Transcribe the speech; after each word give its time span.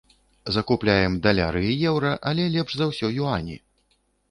Закупляем 0.55 1.17
даляры 1.25 1.61
і 1.73 1.77
еўра, 1.91 2.15
але 2.33 2.49
лепш 2.57 2.71
за 2.81 2.91
ўсё 2.95 3.13
юані. 3.31 3.63